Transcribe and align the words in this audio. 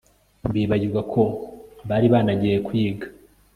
bibagirwa 0.53 1.01
ko 1.13 1.21
bari 1.89 2.07
banagiye 2.13 2.57
kwiga 2.67 3.07